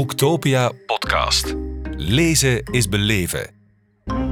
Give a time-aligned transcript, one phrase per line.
[0.00, 1.54] Boektopia podcast.
[1.96, 3.50] Lezen is beleven.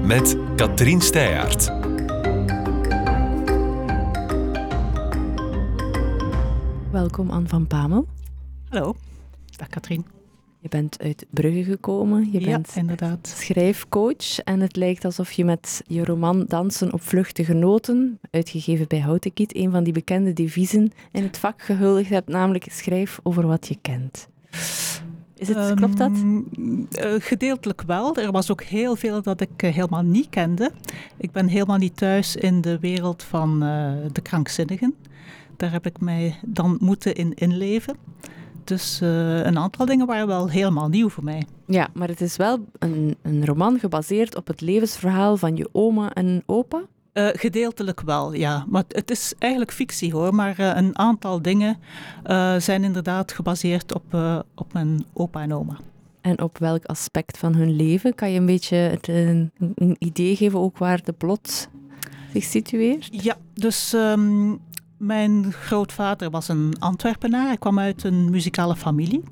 [0.02, 1.66] Met Katrien Steyaert.
[6.90, 8.06] Welkom Anne van Pamel.
[8.68, 8.94] Hallo,
[9.56, 10.06] dag Katrien.
[10.58, 12.28] Je bent uit Brugge gekomen.
[12.32, 13.34] Je ja, bent inderdaad.
[13.36, 19.00] schrijfcoach en het lijkt alsof je met je roman Dansen op vluchtige noten, uitgegeven bij
[19.00, 23.68] Houtenkiet, een van die bekende deviezen in het vak gehuldigd hebt, namelijk schrijf over wat
[23.68, 24.28] je kent.
[25.38, 26.10] Is het, klopt dat?
[26.10, 28.16] Um, uh, gedeeltelijk wel.
[28.16, 30.70] Er was ook heel veel dat ik uh, helemaal niet kende.
[31.16, 34.94] Ik ben helemaal niet thuis in de wereld van uh, de krankzinnigen.
[35.56, 37.96] Daar heb ik mij dan moeten in inleven.
[38.64, 41.46] Dus een aantal dingen waren wel helemaal nieuw voor mij.
[41.66, 46.12] Ja, maar het is wel een, een roman gebaseerd op het levensverhaal van je oma
[46.12, 46.82] en opa?
[47.14, 48.64] Uh, gedeeltelijk wel, ja.
[48.68, 50.34] Maar het is eigenlijk fictie hoor.
[50.34, 51.76] Maar uh, een aantal dingen
[52.26, 54.14] uh, zijn inderdaad gebaseerd op,
[54.54, 55.76] op mijn opa en oma.
[56.20, 58.14] En op welk aspect van hun leven?
[58.14, 61.68] Kan je een beetje het, een, een, idee geven ook waar de plot
[62.32, 63.08] zich situeert?
[63.10, 64.60] Ja, dus um,
[64.98, 67.46] mijn grootvader was een Antwerpenaar.
[67.46, 69.22] Hij kwam uit een muzikale familie.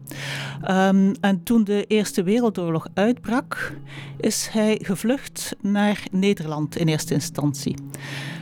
[0.70, 3.72] Um, en toen de Eerste Wereldoorlog uitbrak,
[4.20, 7.74] is hij gevlucht naar Nederland in eerste instantie.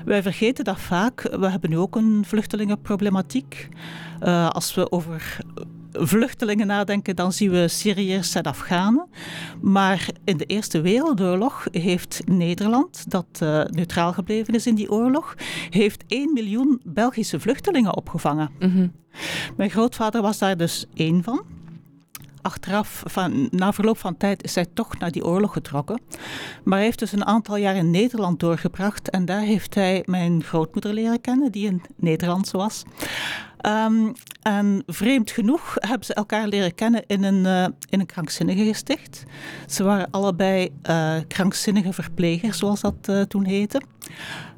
[0.05, 1.23] Wij vergeten dat vaak.
[1.23, 3.69] We hebben nu ook een vluchtelingenproblematiek.
[4.23, 5.39] Uh, als we over
[5.99, 9.07] vluchtelingen nadenken, dan zien we Syriërs en Afghanen.
[9.61, 15.35] Maar in de Eerste Wereldoorlog heeft Nederland, dat uh, neutraal gebleven is in die oorlog,
[15.71, 18.51] heeft 1 miljoen Belgische vluchtelingen opgevangen.
[18.59, 18.93] Mm -hmm.
[19.57, 21.54] Mijn grootvader was daar dus één van.
[22.45, 26.01] Achteraf, van, na verloop van tijd, is hij toch naar die oorlog getrokken.
[26.65, 29.11] Maar hij heeft dus een aantal jaar in Nederland doorgebracht.
[29.11, 32.83] En daar heeft hij mijn grootmoeder leren kennen, die een Nederlandse was.
[33.67, 38.65] Um, en vreemd genoeg hebben ze elkaar leren kennen in een, uh, in een krankzinnige
[38.65, 39.23] gesticht.
[39.67, 43.81] Ze waren allebei uh, krankzinnige verplegers, zoals dat uh, toen heette.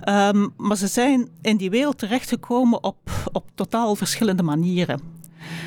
[0.08, 5.00] Um, maar ze zijn in die wereld terechtgekomen op, op totaal verschillende manieren.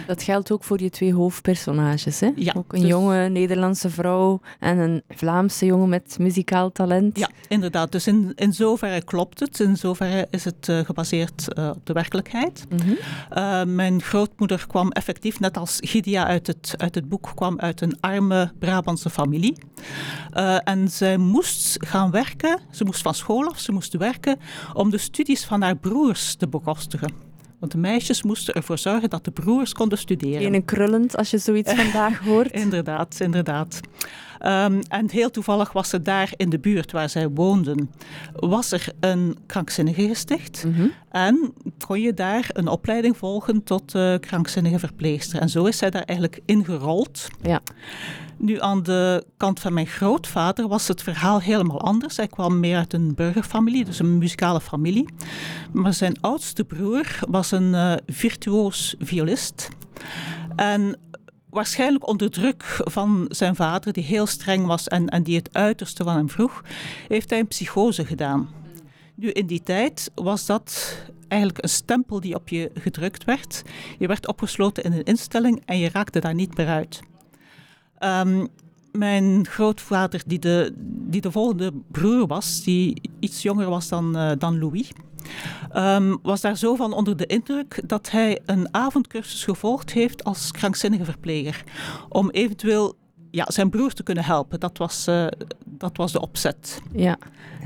[0.10, 2.20] Dat geldt ook voor je twee hoofdpersonages.
[2.20, 2.32] Hè?
[2.36, 2.90] Ja, ook een dus...
[2.90, 7.18] jonge Nederlandse vrouw en een Vlaamse jongen met muzikaal talent.
[7.18, 7.92] Ja, inderdaad.
[7.92, 9.60] Dus in, in zoverre klopt het.
[9.60, 12.66] In zoverre is het uh, gebaseerd uh, op de werkelijkheid.
[12.70, 12.98] Mm -hmm.
[13.38, 17.82] uh, mijn grootmoeder kwam effectief, net als Gidia uit het, uit het boek, kwam uit
[17.82, 19.58] een arme Brabantse familie.
[20.64, 22.60] en zij moest gaan werken.
[22.72, 24.40] Ze moest van school af, ze moest werken
[24.74, 27.29] om de studies van haar broers te bekostigen.
[27.60, 30.52] Want de meisjes moesten ervoor zorgen dat de broers konden studeren.
[30.52, 32.52] Geen krullend als je zoiets vandaag hoort.
[32.52, 33.80] inderdaad, inderdaad.
[34.46, 37.90] Um, en heel toevallig was er daar in de buurt waar zij woonden,
[38.34, 40.64] was er een krankzinnige gesticht.
[40.66, 40.92] Mm -hmm.
[41.12, 41.54] En
[41.86, 45.40] kon je daar een opleiding volgen tot uh, krankzinnige verpleegster.
[45.40, 47.28] En zo is zij daar eigenlijk ingerold.
[47.42, 47.62] Ja.
[48.42, 52.18] Nu aan de kant van mijn grootvader was het verhaal helemaal anders.
[52.18, 55.10] Hij kwam meer uit een burgerfamilie, dus een muzikale familie.
[55.72, 59.70] Maar zijn oudste broer was een uh, virtuoos violist.
[60.56, 61.00] En
[61.50, 66.04] waarschijnlijk onder druk van zijn vader, die heel streng was en, en die het uiterste
[66.04, 66.64] van hem vroeg,
[67.08, 68.50] heeft hij een psychose gedaan.
[69.16, 70.98] Nu, in die tijd was dat
[71.28, 73.62] eigenlijk een stempel die op je gedrukt werd.
[73.98, 77.00] Je werd opgesloten in een instelling en je raakte daar niet meer uit.
[78.00, 78.48] Um,
[78.92, 84.32] mijn grootvader, die de, die de volgende broer was, die iets jonger was dan, uh,
[84.38, 84.92] dan Louis,
[85.76, 90.52] um, was daar zo van onder de indruk dat hij een avondcursus gevolgd heeft als
[90.52, 91.64] krankzinnige verpleger.
[92.10, 92.96] Om eventueel
[93.32, 94.60] ja, zijn broer te kunnen helpen.
[94.60, 95.28] Dat was, uh,
[95.66, 96.82] dat was de opzet.
[96.92, 97.18] Ja,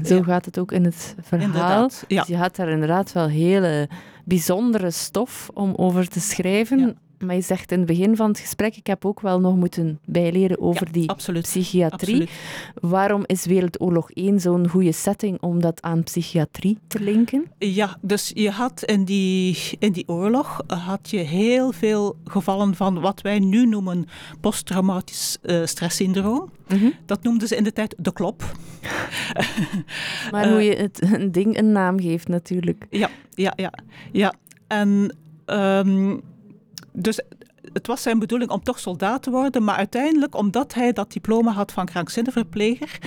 [0.03, 0.23] zo ja.
[0.23, 1.45] gaat het ook in het verhaal.
[1.45, 2.19] Inderdaad, ja.
[2.19, 3.89] Dus je had daar inderdaad wel hele
[4.25, 6.79] bijzondere stof om over te schrijven.
[6.79, 6.93] Ja.
[7.25, 9.99] Maar je zegt in het begin van het gesprek, ik heb ook wel nog moeten
[10.05, 12.21] bijleren over ja, die absoluut, psychiatrie.
[12.21, 12.91] Absoluut.
[12.91, 17.51] Waarom is Wereldoorlog 1 zo'n goede setting om dat aan psychiatrie te linken?
[17.57, 22.99] Ja, dus je had in die, in die oorlog had je heel veel gevallen van
[22.99, 24.05] wat wij nu noemen
[24.41, 26.51] posttraumatisch uh, stresssyndroom.
[26.67, 26.93] Mm -hmm.
[27.05, 28.43] Dat noemden ze in de tijd de klop.
[30.31, 32.85] maar uh, hoe je het een ding een naam geeft natuurlijk.
[32.89, 33.73] Ja, ja, ja.
[34.11, 34.33] ja.
[34.67, 35.15] En...
[35.45, 36.21] Um,
[36.93, 37.19] dus
[37.73, 41.51] het was zijn bedoeling om toch soldaat te worden, maar uiteindelijk, omdat hij dat diploma
[41.51, 42.97] had van krankzinnige verpleger,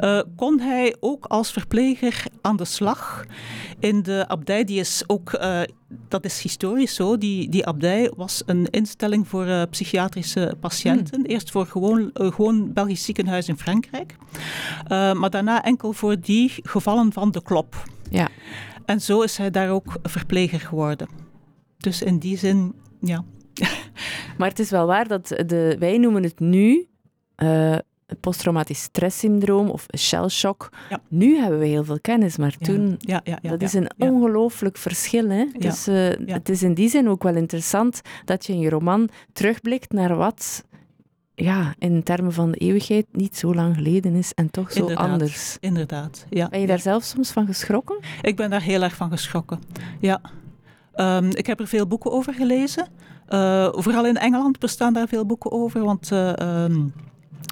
[0.00, 3.24] uh, kon hij ook als verpleger aan de slag.
[3.78, 5.60] In de abdij, die is ook, uh,
[6.08, 11.20] dat is historisch zo, die, die abdij was een instelling voor uh, psychiatrische patiënten.
[11.20, 11.24] Hmm.
[11.24, 14.16] Eerst voor gewoon, gewoon Belgisch ziekenhuis in Frankrijk,
[14.88, 17.82] maar daarna enkel voor die gevallen van de klop.
[18.10, 18.28] Ja.
[18.84, 21.08] En zo is hij daar ook verpleger geworden.
[21.76, 23.24] Dus in die zin ja.
[24.38, 26.86] Maar het is wel waar dat de, wij noemen het nu
[27.36, 27.76] uh,
[28.20, 30.68] posttraumatisch stresssyndroom of shellshock.
[30.88, 31.00] Ja.
[31.08, 32.94] Nu hebben we heel veel kennis, maar toen...
[32.98, 35.28] Ja, ja, ja, dat is een ongelooflijk verschil.
[35.28, 35.46] Hè?
[35.58, 39.08] Dus uh, het is in die zin ook wel interessant dat je in je roman
[39.32, 40.64] terugblikt naar wat
[41.34, 45.10] ja, in termen van de eeuwigheid niet zo lang geleden is en toch zo inderdaad,
[45.10, 45.56] anders.
[45.60, 46.48] Inderdaad, ja.
[46.48, 47.98] Ben je daar zelf soms van geschrokken?
[48.22, 49.60] Ik ben daar heel erg van geschrokken,
[50.00, 50.20] ja.
[50.96, 52.86] Um, ik heb er veel boeken over gelezen.
[53.28, 56.10] Uh, vooral in Engeland bestaan daar veel boeken over, want...
[56.12, 56.32] Uh,
[56.64, 56.92] um,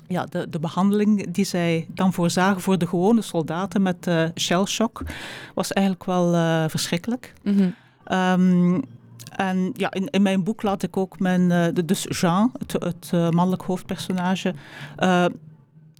[0.07, 5.03] ja, de, de behandeling die zij dan voorzagen voor de gewone soldaten met uh, shellshock
[5.55, 6.33] was eigenlijk wel
[6.69, 7.33] verschrikkelijk.
[7.43, 7.75] Mm -hmm.
[8.75, 8.83] um,
[9.37, 13.33] en ja, in, in mijn boek laat ik ook mijn, de, dus Jean, het, het
[13.33, 14.55] mannelijk hoofdpersonage,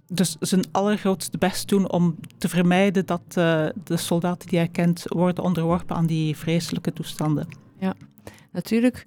[0.09, 3.21] dus zijn allergrootste best doen om te vermijden dat
[3.83, 7.47] de soldaten die hij kent worden onderworpen aan die vreselijke toestanden.
[7.79, 7.93] Ja,
[8.51, 9.05] natuurlijk.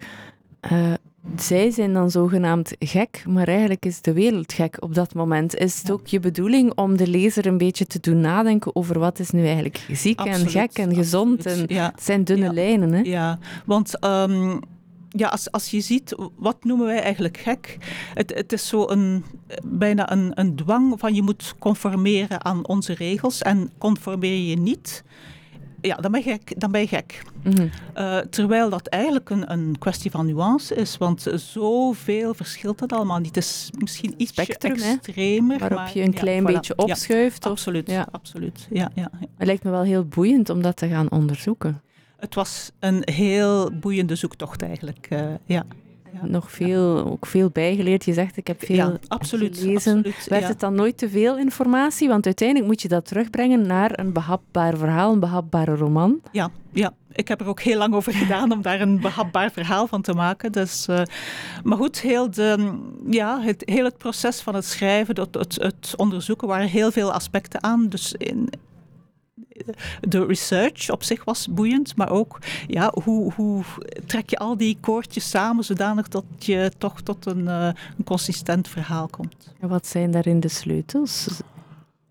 [1.36, 5.54] zij zijn dan zogenaamd gek, maar eigenlijk is de wereld gek op dat moment.
[5.54, 5.92] Is het ja.
[5.92, 9.44] ook je bedoeling om de lezer een beetje te doen nadenken over wat is nu
[9.44, 11.46] eigenlijk ziek absoluut, en gek en gezond?
[11.46, 11.70] Absoluut.
[11.70, 11.90] En ja.
[11.94, 12.52] het zijn dunne ja.
[12.52, 13.00] lijnen, hè?
[13.00, 14.60] Ja, want um,
[15.16, 17.76] ja, als, als je ziet, wat noemen wij eigenlijk gek?
[18.14, 19.24] Het, het is zo een,
[19.64, 25.04] bijna een, een dwang van je moet conformeren aan onze regels en conformeer je niet
[25.82, 26.60] ja, dan ben je gek.
[26.60, 27.22] Dan ben je gek.
[27.42, 27.70] Mm -hmm.
[27.96, 33.18] uh, terwijl dat eigenlijk een, een kwestie van nuance is, want zoveel verschilt het allemaal
[33.18, 33.34] niet.
[33.34, 35.58] Het is misschien iets extremer.
[35.58, 36.52] Waarop maar, je een ja, klein voilà.
[36.52, 37.44] beetje opschuift.
[37.44, 38.06] Ja, absoluut, ja.
[38.10, 38.66] absoluut.
[38.70, 39.26] Ja, ja, ja.
[39.36, 41.80] Het lijkt me wel heel boeiend om dat te gaan onderzoeken.
[42.22, 45.64] Het was een heel boeiende zoektocht eigenlijk, uh, ja.
[46.12, 48.04] Ja, nog veel, ook veel bijgeleerd.
[48.04, 49.96] Je zegt, ik heb veel ja, absoluut, gelezen.
[49.96, 52.08] Absoluut, Werd het dan nooit te veel informatie?
[52.08, 56.20] Want uiteindelijk moet je dat terugbrengen naar een behapbaar verhaal, een behapbare roman.
[56.32, 56.92] Ja, ja.
[57.12, 60.12] ik heb er ook heel lang over gedaan om daar een behapbaar verhaal van te
[60.12, 60.52] maken.
[60.52, 61.02] Dus, uh,
[61.62, 62.78] maar goed, heel, de,
[63.10, 67.12] ja, het, heel het proces van het schrijven, het, het, het onderzoeken, waren heel veel
[67.12, 67.88] aspecten aan.
[67.88, 68.48] Dus in,
[70.00, 73.62] de research op zich was boeiend, maar ook ja, hoe, hoe
[74.06, 77.64] trek je al die koortjes samen zodanig dat je toch tot een, uh,
[77.98, 79.54] een consistent verhaal komt.
[79.60, 81.26] En wat zijn daarin de sleutels?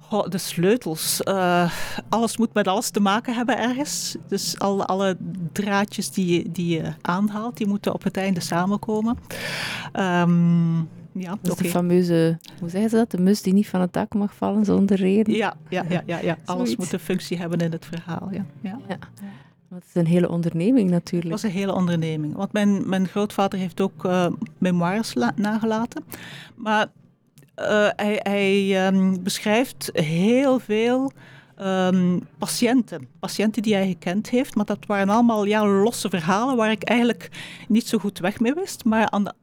[0.09, 1.21] Oh, de sleutels.
[1.23, 1.71] Uh,
[2.09, 4.15] alles moet met alles te maken hebben ergens.
[4.27, 5.17] Dus alle, alle
[5.51, 9.17] draadjes die je, die je aanhaalt, die moeten op het einde samenkomen.
[9.93, 11.63] Um, ja, dat is okay.
[11.63, 13.11] de fameuze, hoe zeggen ze dat?
[13.11, 15.33] De mus die niet van het dak mag vallen zonder reden.
[15.33, 16.37] Ja, ja, ja, ja, ja.
[16.45, 18.27] alles moet een functie hebben in het verhaal.
[18.31, 18.45] Ja.
[18.61, 18.79] Ja.
[18.87, 18.97] ja.
[19.69, 21.31] Dat is een hele onderneming natuurlijk.
[21.31, 22.35] Dat was een hele onderneming.
[22.35, 24.27] Want mijn, mijn grootvader heeft ook uh,
[24.57, 26.03] memoires nagelaten.
[26.55, 26.87] Maar
[27.55, 31.11] uh, hij, hij um, beschrijft heel veel
[31.61, 33.07] um, patiënten.
[33.19, 34.55] Patiënten die hij gekend heeft.
[34.55, 37.29] Maar dat waren allemaal ja, losse verhalen waar ik eigenlijk
[37.67, 38.85] niet zo goed weg mee wist.
[38.85, 39.33] Maar aan de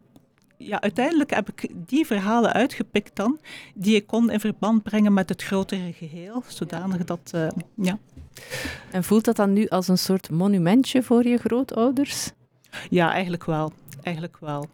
[0.58, 3.38] ja, uiteindelijk heb ik die verhalen uitgepikt dan,
[3.74, 7.98] die ik kon in verband brengen met het grotere geheel, zodanig dat, uh, ja.
[8.90, 12.30] En voelt dat dan nu als een soort monumentje voor je grootouders?
[12.90, 13.72] Ja, eigenlijk wel.
[14.02, 14.68] Eigenlijk wel.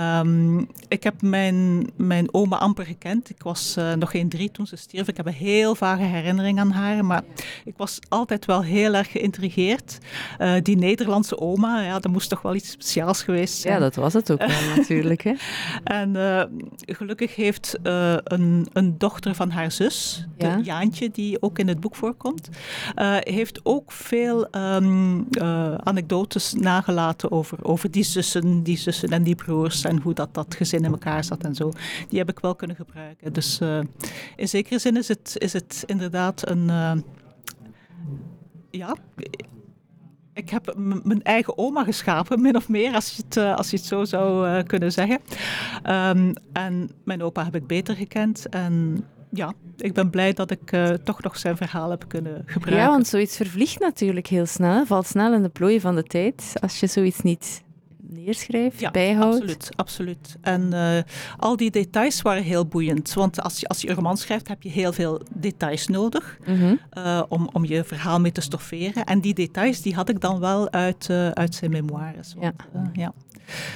[0.00, 3.30] Um, ik heb mijn, mijn oma amper gekend.
[3.30, 5.08] Ik was uh, nog geen drie toen ze stierf.
[5.08, 7.04] Ik heb een heel vage herinnering aan haar.
[7.04, 7.22] Maar
[7.64, 9.98] ik was altijd wel heel erg geïntrigeerd.
[10.38, 13.74] Uh, die Nederlandse oma, ja, dat moest toch wel iets speciaals geweest zijn.
[13.74, 15.22] Ja, dat was het ook wel natuurlijk.
[15.22, 15.32] Hè?
[15.84, 16.42] En uh,
[16.86, 20.56] gelukkig heeft een, een dochter van haar zus, ja?
[20.56, 22.48] de Jaantje, die ook in het boek voorkomt,
[23.18, 25.26] heeft ook veel um,
[25.82, 30.54] anekdotes nagelaten over, over die zussen, die zussen en die broers en hoe dat, dat
[30.54, 31.72] gezin in elkaar zat en zo.
[32.08, 33.32] Die heb ik wel kunnen gebruiken.
[33.32, 33.80] Dus uh,
[34.36, 36.68] in zekere zin is het, is het inderdaad een...
[36.68, 36.92] Uh,
[38.70, 38.96] ja,
[40.32, 43.76] ik heb mijn eigen oma geschapen, min of meer, als je het, uh, als je
[43.76, 45.20] het zo zou kunnen zeggen.
[45.86, 48.48] Um, en mijn opa heb ik beter gekend.
[48.48, 52.84] En ja, ik ben blij dat ik toch nog zijn verhaal heb kunnen gebruiken.
[52.84, 54.86] Ja, want zoiets vervliegt natuurlijk heel snel.
[54.86, 56.52] Valt snel in de plooien van de tijd.
[56.60, 57.62] Als je zoiets niet
[58.08, 59.34] neerschrijft, ja, bijhoudt.
[59.34, 60.36] Absoluut, absoluut.
[60.40, 60.98] En uh,
[61.36, 63.14] al die details waren heel boeiend.
[63.14, 66.58] Want als je, als je een roman schrijft, heb je heel veel details nodig mm
[66.58, 66.80] -hmm.
[66.98, 69.04] uh, om, om je verhaal mee te stofferen.
[69.04, 72.34] En die details die had ik dan wel uit, uh, uit zijn memoires.
[72.38, 72.90] Want, ja.
[72.92, 73.12] ja.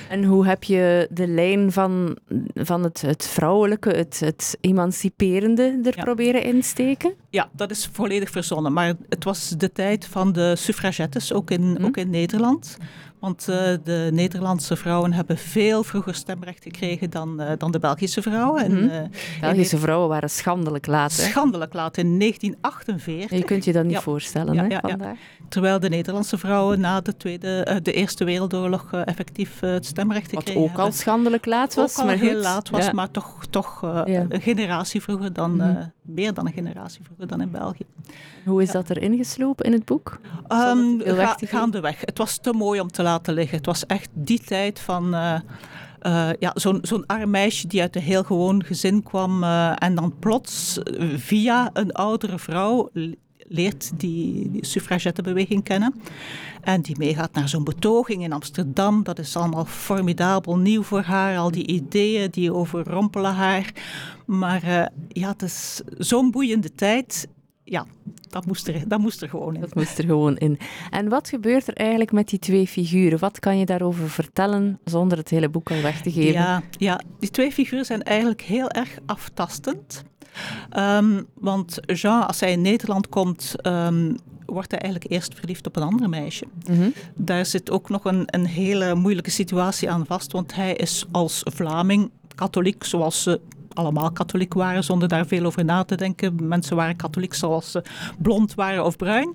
[0.09, 2.19] En hoe heb je de lijn van,
[2.55, 6.03] van het, het vrouwelijke, het, het emanciperende er Ja.
[6.03, 7.15] proberen insteken?
[7.31, 8.73] Ja, dat is volledig verzonnen.
[8.73, 11.85] Maar het was de tijd van de suffragettes, ook in, Hm.
[11.85, 12.77] ook in Nederland.
[13.23, 18.23] Want uh, de Nederlandse vrouwen hebben veel vroeger stemrecht gekregen dan, uh, dan de Belgische
[18.23, 18.71] vrouwen.
[18.71, 18.89] Mm -hmm.
[18.89, 21.17] en, uh, Belgische vrouwen waren schandelijk laat.
[21.17, 21.23] Hè?
[21.23, 23.39] Schandelijk laat, in 1948.
[23.39, 24.01] Je kunt je dat niet ja.
[24.01, 25.19] voorstellen ja, hè, ja, vandaag.
[25.49, 30.71] Terwijl de Nederlandse vrouwen na de, tweede, de Eerste Wereldoorlog effectief het stemrecht gekregen Wat
[30.71, 31.93] ook al schandelijk laat was.
[31.93, 35.93] Ook al maar heel laat was, maar toch, toch een generatie vroeger dan, mm -hmm.
[36.03, 37.85] Meer dan een generatie vroeger dan in België.
[38.45, 40.21] Hoe is dat erin geslopen in het boek?
[40.49, 42.01] Um, ga, gaandeweg.
[42.01, 43.57] Het was te mooi om te laten liggen.
[43.57, 45.15] Het was echt die tijd van...
[45.15, 45.39] Uh,
[46.03, 49.95] uh, ja, zo'n zo'n arm meisje die uit een heel gewoon gezin kwam uh, en
[49.95, 50.79] dan plots
[51.17, 52.91] via een oudere vrouw
[53.49, 55.95] leert die, die suffragettenbeweging kennen.
[56.61, 59.03] En die meegaat naar zo'n betoging in Amsterdam.
[59.03, 61.39] Dat is allemaal formidabel nieuw voor haar.
[61.39, 63.73] Al die ideeën die overrompelen haar.
[64.27, 67.29] Maar uh, ja, het is zo'n boeiende tijd
[67.65, 67.87] ja,
[68.29, 69.61] dat moest, er, dat moest er gewoon in.
[69.61, 70.59] Dat moest er gewoon in.
[70.91, 73.19] En wat gebeurt er eigenlijk met die twee figuren?
[73.19, 76.33] Wat kan je daarover vertellen zonder het hele boek al weg te geven?
[76.33, 80.05] Ja, ja die twee figuren zijn eigenlijk heel erg aftastend.
[80.77, 85.77] Um, want Jean, als hij in Nederland komt, um, wordt hij eigenlijk eerst verliefd op
[85.77, 86.45] een ander meisje.
[86.69, 86.93] Mm -hmm.
[87.15, 91.41] Daar zit ook nog een, een hele moeilijke situatie aan vast, want hij is als
[91.45, 93.41] Vlaming katholiek, zoals ze
[93.75, 96.49] allemaal katholiek waren, zonder daar veel over na te denken.
[96.49, 97.83] Mensen waren katholiek zoals ze
[98.19, 99.29] blond waren of bruin.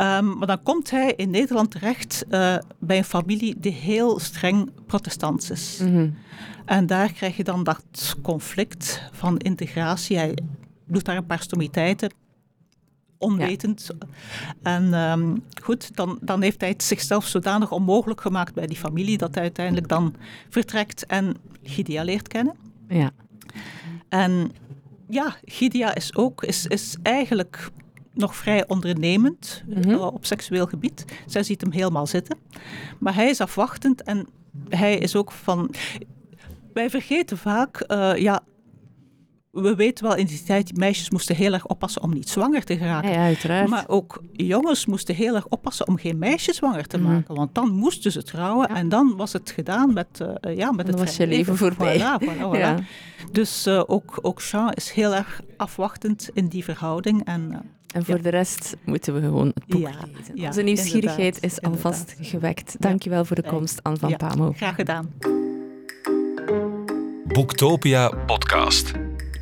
[0.00, 4.70] Um, maar dan komt hij in Nederland terecht uh, bij een familie die heel streng
[4.86, 5.78] protestants is.
[5.82, 6.16] Mm -hmm.
[6.64, 10.16] En daar krijg je dan dat conflict van integratie.
[10.16, 10.38] Hij
[10.86, 12.12] doet daar een paar stommiteiten,
[13.18, 13.90] onwetend.
[13.98, 14.06] Ja.
[14.62, 19.18] En um, goed, dan, dan heeft hij het zichzelf zodanig onmogelijk gemaakt bij die familie
[19.18, 20.14] dat hij uiteindelijk dan
[20.48, 22.54] vertrekt en Lydia leert kennen.
[22.88, 23.10] Ja.
[24.08, 24.52] En
[25.08, 27.70] ja, Gidia is ook is, is eigenlijk
[28.12, 29.90] nog vrij ondernemend mm -hmm.
[29.90, 31.04] uh, op seksueel gebied.
[31.26, 32.38] Zij ziet hem helemaal zitten.
[32.98, 34.26] Maar hij is afwachtend en
[34.68, 35.74] hij is ook van.
[36.72, 38.42] Wij vergeten vaak, uh, ja,
[39.54, 42.76] we weten wel in die tijd, meisjes moesten heel erg oppassen om niet zwanger te
[42.76, 43.10] geraken.
[43.10, 43.68] Ja, uiteraard.
[43.68, 47.24] Maar ook jongens moesten heel erg oppassen om geen meisje zwanger te maken.
[47.28, 47.36] Mm.
[47.36, 48.76] Want dan moesten ze trouwen ja.
[48.76, 51.98] en dan was het gedaan met, uh, ja, met dan het was je leven voorbij.
[51.98, 52.58] Voilà, voilà, voilà.
[52.58, 52.78] Ja.
[53.32, 57.24] Dus uh, ook, ook Jean is heel erg afwachtend in die verhouding.
[57.24, 57.56] En, uh,
[57.92, 58.22] en voor ja.
[58.22, 60.36] de rest moeten we gewoon het boek ja, lezen.
[60.36, 62.76] Ja, Onze nieuwsgierigheid inderdaad, is alvast gewekt.
[62.78, 64.52] Dankjewel voor de komst, Anne van Pamo.
[64.56, 65.10] Graag gedaan.
[67.24, 69.03] Boektopia podcast.